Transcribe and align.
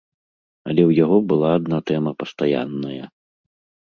Але 0.69 0.81
ў 0.85 0.91
яго 1.03 1.17
была 1.33 1.49
адна 1.59 1.77
тэма 1.91 2.11
пастаянная. 2.23 3.03